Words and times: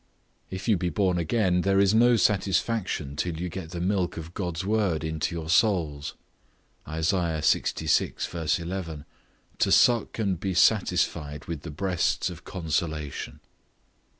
If 0.49 0.67
you 0.67 0.77
be 0.77 0.89
born 0.89 1.19
again, 1.19 1.61
there 1.61 1.79
is 1.79 1.93
no 1.93 2.15
satisfaction 2.15 3.15
till 3.15 3.39
you 3.39 3.49
get 3.49 3.69
the 3.69 3.79
milk 3.79 4.17
of 4.17 4.33
God's 4.33 4.65
word 4.65 5.03
into 5.03 5.35
your 5.35 5.47
souls; 5.47 6.15
Isa. 6.91 7.17
lxvi. 7.17 8.59
11, 8.59 9.05
"To 9.59 9.71
suck, 9.71 10.17
and 10.17 10.39
be 10.39 10.55
satisfied 10.55 11.45
with 11.45 11.61
the 11.61 11.69
breasts 11.69 12.31
of 12.31 12.43
consolation." 12.43 13.41